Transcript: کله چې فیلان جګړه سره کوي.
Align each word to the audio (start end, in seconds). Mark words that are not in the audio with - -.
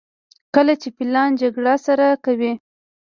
کله 0.55 0.73
چې 0.81 0.87
فیلان 0.97 1.29
جګړه 1.41 1.75
سره 1.85 2.07
کوي. 2.25 2.53